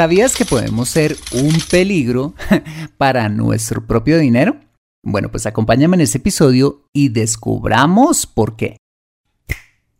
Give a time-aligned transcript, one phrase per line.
[0.00, 2.32] ¿Sabías que podemos ser un peligro
[2.96, 4.56] para nuestro propio dinero?
[5.04, 8.78] Bueno, pues acompáñame en este episodio y descubramos por qué.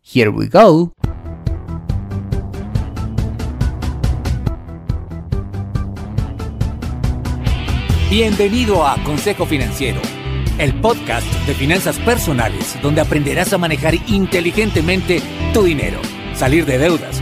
[0.01, 0.91] Here we go.
[8.09, 10.01] Bienvenido a Consejo Financiero,
[10.57, 15.21] el podcast de finanzas personales donde aprenderás a manejar inteligentemente
[15.53, 15.99] tu dinero,
[16.33, 17.21] salir de deudas,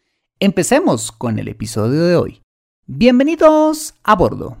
[0.41, 2.41] empecemos con el episodio de hoy.
[2.87, 4.57] Bienvenidos a bordo.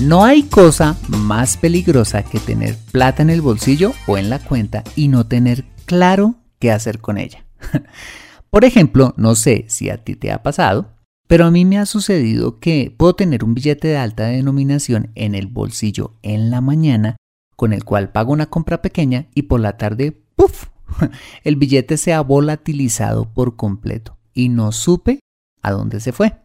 [0.00, 4.82] No hay cosa más peligrosa que tener plata en el bolsillo o en la cuenta
[4.96, 7.44] y no tener claro qué hacer con ella.
[8.50, 10.90] Por ejemplo, no sé si a ti te ha pasado,
[11.28, 15.36] pero a mí me ha sucedido que puedo tener un billete de alta denominación en
[15.36, 17.16] el bolsillo en la mañana,
[17.54, 20.66] con el cual pago una compra pequeña y por la tarde, ¡puf!
[21.44, 25.20] El billete se ha volatilizado por completo y no supe
[25.62, 26.36] a dónde se fue.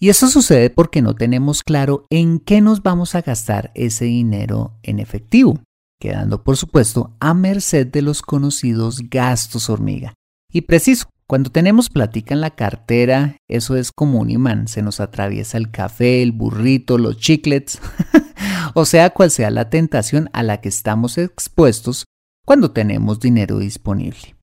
[0.00, 4.78] Y eso sucede porque no tenemos claro en qué nos vamos a gastar ese dinero
[4.82, 5.60] en efectivo,
[6.00, 10.14] quedando por supuesto a merced de los conocidos gastos hormiga.
[10.52, 15.00] Y preciso, cuando tenemos platica en la cartera, eso es como un imán, se nos
[15.00, 17.80] atraviesa el café, el burrito, los chiclets,
[18.74, 22.06] o sea, cual sea la tentación a la que estamos expuestos
[22.48, 24.34] cuando tenemos dinero disponible.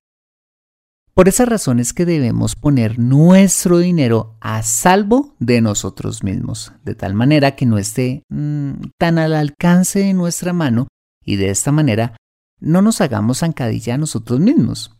[1.12, 6.94] Por esa razón es que debemos poner nuestro dinero a salvo de nosotros mismos, de
[6.94, 10.86] tal manera que no esté mm, tan al alcance de nuestra mano
[11.24, 12.16] y de esta manera
[12.60, 14.96] no nos hagamos zancadilla a nosotros mismos.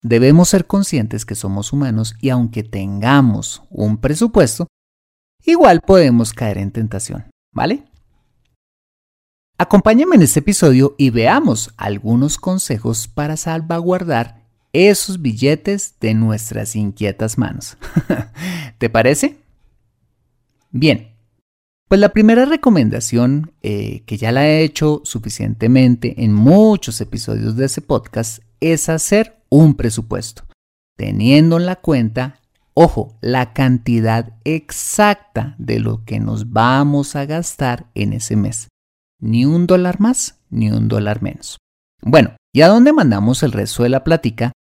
[0.00, 4.68] Debemos ser conscientes que somos humanos y aunque tengamos un presupuesto,
[5.44, 7.88] igual podemos caer en tentación, ¿vale?
[9.60, 17.38] Acompáñame en este episodio y veamos algunos consejos para salvaguardar esos billetes de nuestras inquietas
[17.38, 17.76] manos.
[18.78, 19.38] ¿Te parece?
[20.70, 21.08] Bien,
[21.88, 27.66] pues la primera recomendación, eh, que ya la he hecho suficientemente en muchos episodios de
[27.66, 30.44] ese podcast, es hacer un presupuesto,
[30.96, 32.38] teniendo en la cuenta,
[32.74, 38.68] ojo, la cantidad exacta de lo que nos vamos a gastar en ese mes.
[39.20, 41.58] Ni un dólar más, ni un dólar menos.
[42.02, 44.52] Bueno, ¿y a dónde mandamos el resto de la plática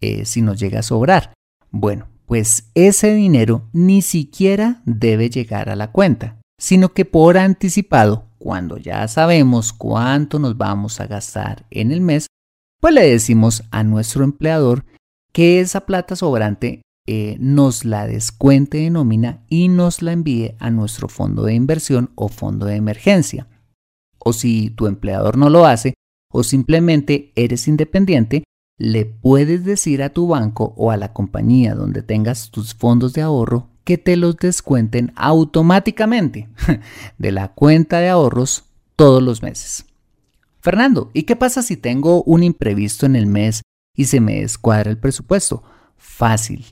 [0.00, 1.32] eh, si nos llega a sobrar?
[1.70, 8.28] Bueno, pues ese dinero ni siquiera debe llegar a la cuenta, sino que por anticipado,
[8.38, 12.26] cuando ya sabemos cuánto nos vamos a gastar en el mes,
[12.80, 14.84] pues le decimos a nuestro empleador
[15.32, 20.70] que esa plata sobrante eh, nos la descuente de nómina y nos la envíe a
[20.70, 23.48] nuestro fondo de inversión o fondo de emergencia.
[24.24, 25.94] O si tu empleador no lo hace
[26.32, 28.44] o simplemente eres independiente,
[28.78, 33.22] le puedes decir a tu banco o a la compañía donde tengas tus fondos de
[33.22, 36.48] ahorro que te los descuenten automáticamente
[37.18, 38.64] de la cuenta de ahorros
[38.96, 39.84] todos los meses.
[40.60, 43.62] Fernando, ¿y qué pasa si tengo un imprevisto en el mes
[43.94, 45.62] y se me descuadra el presupuesto.
[45.96, 46.66] Fácil.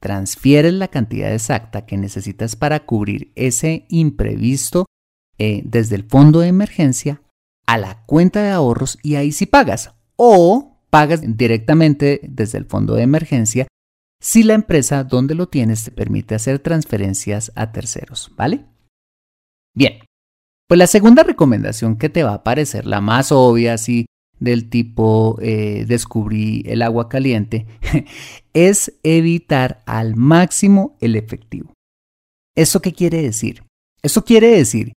[0.00, 4.86] Transfieres la cantidad exacta que necesitas para cubrir ese imprevisto
[5.38, 7.22] eh, desde el fondo de emergencia
[7.66, 9.94] a la cuenta de ahorros y ahí sí pagas.
[10.16, 13.66] O pagas directamente desde el fondo de emergencia
[14.20, 18.64] si la empresa donde lo tienes te permite hacer transferencias a terceros, ¿vale?
[19.74, 19.98] Bien,
[20.66, 24.06] pues la segunda recomendación que te va a parecer la más obvia, así
[24.38, 27.66] del tipo eh, descubrí el agua caliente,
[28.54, 31.74] es evitar al máximo el efectivo.
[32.56, 33.64] ¿Eso qué quiere decir?
[34.02, 34.92] Eso quiere decir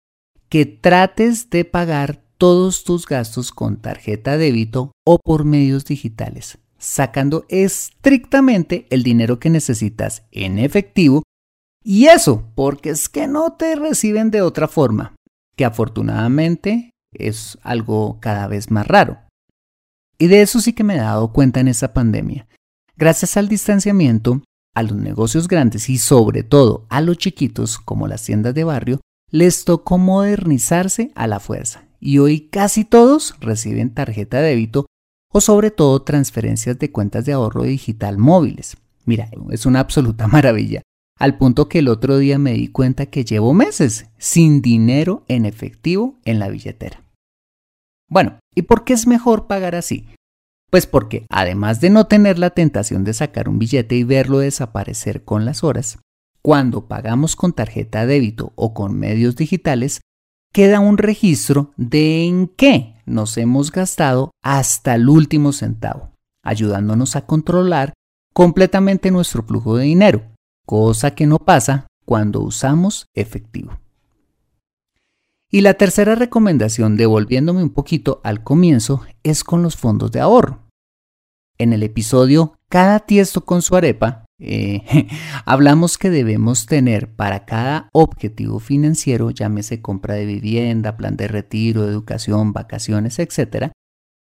[0.49, 7.45] que trates de pagar todos tus gastos con tarjeta débito o por medios digitales sacando
[7.49, 11.23] estrictamente el dinero que necesitas en efectivo
[11.83, 15.15] y eso porque es que no te reciben de otra forma,
[15.55, 19.19] que afortunadamente es algo cada vez más raro.
[20.17, 22.47] Y de eso sí que me he dado cuenta en esta pandemia.
[22.95, 24.41] Gracias al distanciamiento,
[24.73, 29.01] a los negocios grandes y sobre todo a los chiquitos como las tiendas de barrio,
[29.35, 31.83] les tocó modernizarse a la fuerza.
[31.99, 34.85] Y hoy casi todos reciben tarjeta de débito
[35.33, 38.77] o sobre todo transferencias de cuentas de ahorro digital móviles.
[39.03, 40.83] Mira, es una absoluta maravilla,
[41.19, 45.45] al punto que el otro día me di cuenta que llevo meses sin dinero en
[45.45, 47.03] efectivo en la billetera.
[48.07, 50.05] Bueno, ¿y por qué es mejor pagar así?
[50.71, 55.25] Pues porque, además de no tener la tentación de sacar un billete y verlo desaparecer
[55.25, 55.99] con las horas,
[56.45, 60.01] cuando pagamos con tarjeta débito o con medios digitales,
[60.53, 66.11] queda un registro de en qué nos hemos gastado hasta el último centavo,
[66.43, 67.93] ayudándonos a controlar
[68.31, 70.21] completamente nuestro flujo de dinero,
[70.67, 73.79] cosa que no pasa cuando usamos efectivo.
[75.49, 80.59] Y la tercera recomendación, devolviéndome un poquito al comienzo, es con los fondos de ahorro.
[81.57, 84.81] En el episodio Cada tiesto con su arepa, eh,
[85.45, 91.85] hablamos que debemos tener para cada objetivo financiero, llámese compra de vivienda, plan de retiro,
[91.85, 93.71] educación, vacaciones, etc.,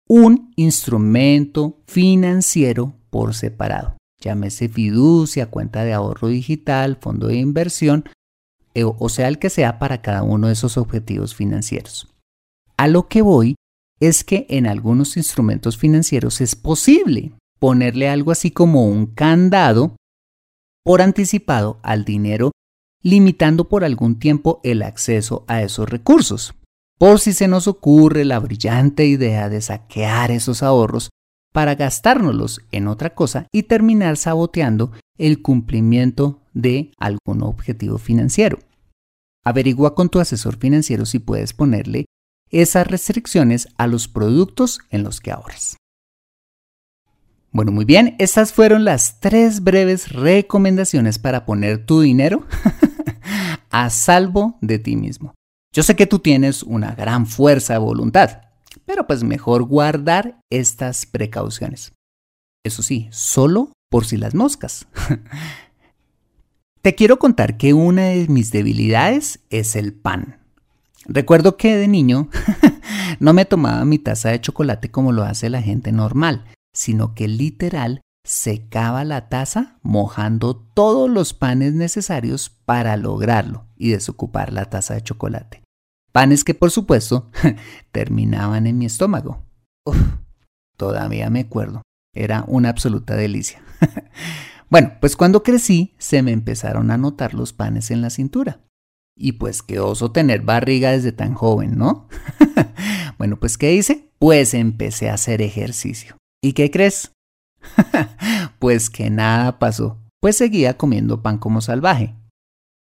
[0.07, 8.05] un instrumento financiero por separado, llámese fiducia, cuenta de ahorro digital, fondo de inversión,
[8.73, 12.13] eh, o sea, el que sea para cada uno de esos objetivos financieros.
[12.77, 13.55] A lo que voy
[13.99, 19.95] es que en algunos instrumentos financieros es posible ponerle algo así como un candado
[20.83, 22.51] por anticipado al dinero,
[23.03, 26.53] limitando por algún tiempo el acceso a esos recursos.
[26.97, 31.09] Por si se nos ocurre la brillante idea de saquear esos ahorros
[31.53, 38.59] para gastárnoslos en otra cosa y terminar saboteando el cumplimiento de algún objetivo financiero.
[39.43, 42.05] Averigua con tu asesor financiero si puedes ponerle
[42.49, 45.77] esas restricciones a los productos en los que ahorras.
[47.51, 52.45] Bueno, muy bien, estas fueron las tres breves recomendaciones para poner tu dinero
[53.69, 55.33] a salvo de ti mismo.
[55.73, 58.41] Yo sé que tú tienes una gran fuerza de voluntad,
[58.85, 61.93] pero pues mejor guardar estas precauciones.
[62.65, 64.87] Eso sí, solo por si las moscas.
[66.81, 70.39] Te quiero contar que una de mis debilidades es el pan.
[71.05, 72.29] Recuerdo que de niño
[73.19, 76.43] no me tomaba mi taza de chocolate como lo hace la gente normal,
[76.77, 84.53] sino que literal secaba la taza mojando todos los panes necesarios para lograrlo y desocupar
[84.53, 85.63] la taza de chocolate.
[86.11, 87.31] Panes que por supuesto
[87.91, 89.43] terminaban en mi estómago.
[90.77, 91.81] todavía me acuerdo,
[92.13, 93.59] era una absoluta delicia.
[94.69, 98.61] bueno, pues cuando crecí se me empezaron a notar los panes en la cintura.
[99.15, 102.07] Y pues qué oso tener barriga desde tan joven, ¿no?
[103.17, 104.11] bueno, pues ¿qué hice?
[104.19, 106.17] Pues empecé a hacer ejercicio.
[106.47, 107.11] ¿Y qué crees?
[108.59, 112.15] pues que nada pasó, pues seguía comiendo pan como salvaje.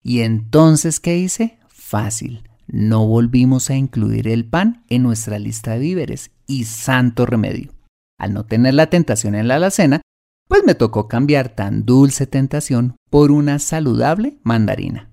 [0.02, 1.60] ¿Y entonces qué hice?
[1.68, 7.72] Fácil, no volvimos a incluir el pan en nuestra lista de víveres y santo remedio.
[8.18, 10.00] Al no tener la tentación en la alacena,
[10.48, 15.12] pues me tocó cambiar tan dulce tentación por una saludable mandarina.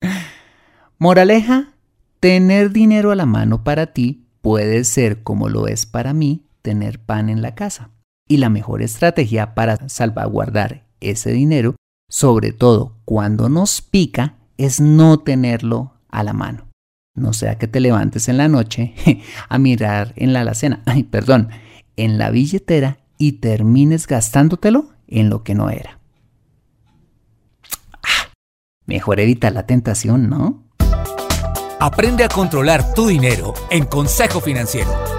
[1.00, 1.72] Moraleja,
[2.20, 6.98] tener dinero a la mano para ti puede ser como lo es para mí tener
[6.98, 7.90] pan en la casa.
[8.28, 11.76] Y la mejor estrategia para salvaguardar ese dinero,
[12.10, 16.66] sobre todo cuando nos pica, es no tenerlo a la mano.
[17.14, 18.94] No sea que te levantes en la noche
[19.48, 21.50] a mirar en la alacena, ay, perdón,
[21.94, 26.00] en la billetera y termines gastándotelo en lo que no era.
[28.02, 28.32] Ah,
[28.86, 30.64] mejor evitar la tentación, ¿no?
[31.78, 35.15] Aprende a controlar tu dinero en Consejo Financiero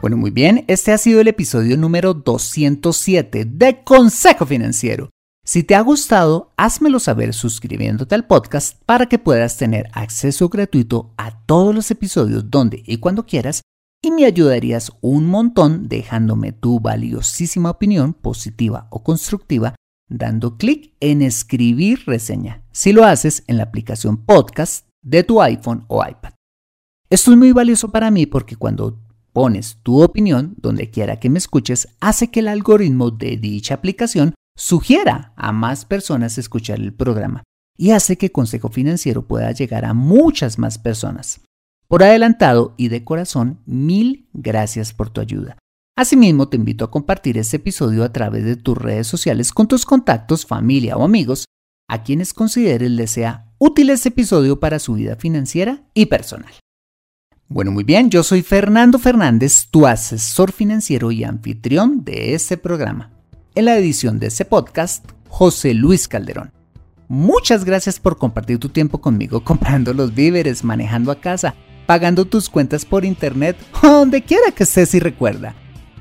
[0.00, 5.10] Bueno, muy bien, este ha sido el episodio número 207 de Consejo Financiero.
[5.44, 11.12] Si te ha gustado, házmelo saber suscribiéndote al podcast para que puedas tener acceso gratuito
[11.18, 13.60] a todos los episodios donde y cuando quieras
[14.02, 19.74] y me ayudarías un montón dejándome tu valiosísima opinión positiva o constructiva
[20.08, 25.84] dando clic en escribir reseña si lo haces en la aplicación podcast de tu iPhone
[25.88, 26.32] o iPad.
[27.10, 28.98] Esto es muy valioso para mí porque cuando
[29.32, 34.34] pones tu opinión donde quiera que me escuches hace que el algoritmo de dicha aplicación
[34.56, 37.42] sugiera a más personas escuchar el programa
[37.76, 41.40] y hace que Consejo Financiero pueda llegar a muchas más personas.
[41.88, 45.56] Por adelantado y de corazón, mil gracias por tu ayuda.
[45.96, 49.84] Asimismo, te invito a compartir este episodio a través de tus redes sociales con tus
[49.84, 51.46] contactos, familia o amigos
[51.88, 56.52] a quienes consideres les sea útil este episodio para su vida financiera y personal.
[57.52, 63.10] Bueno, muy bien, yo soy Fernando Fernández, tu asesor financiero y anfitrión de este programa.
[63.56, 66.52] En la edición de este podcast, José Luis Calderón.
[67.08, 72.48] Muchas gracias por compartir tu tiempo conmigo comprando los víveres, manejando a casa, pagando tus
[72.48, 75.56] cuentas por internet donde quiera que estés y recuerda.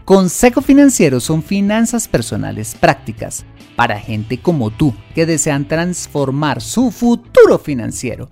[0.05, 3.43] Consejo Financiero son finanzas personales prácticas
[3.75, 8.29] para gente como tú que desean transformar su futuro financiero.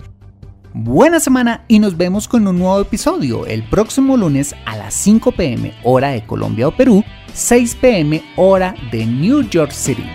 [0.80, 5.32] Buena semana y nos vemos con un nuevo episodio el próximo lunes a las 5
[5.32, 7.04] pm hora de Colombia o Perú,
[7.34, 10.06] 6 pm hora de New York City.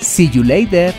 [0.00, 0.92] See you later.